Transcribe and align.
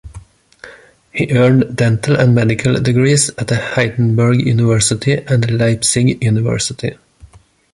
He 1.11 1.29
earned 1.31 1.75
dental 1.75 2.15
and 2.15 2.33
medical 2.33 2.73
degrees 2.81 3.29
at 3.37 3.49
the 3.49 3.57
Heidelberg 3.57 4.43
University 4.43 5.11
and 5.13 5.43
the 5.43 5.51
Leipzig 5.53 6.23
University. 6.23 6.97